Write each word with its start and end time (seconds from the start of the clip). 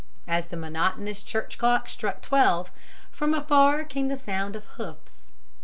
As 0.27 0.47
the 0.47 0.57
monotonous 0.57 1.21
church 1.21 1.59
clock 1.59 1.87
struck 1.87 2.23
twelve, 2.23 2.71
from 3.11 3.35
afar 3.35 3.83
came 3.83 4.07
the 4.07 4.17
sound 4.17 4.55
of 4.55 4.65
hoofs. 4.65 5.27